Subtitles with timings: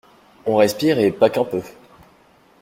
[0.47, 1.61] On respire et pas qu’un peu.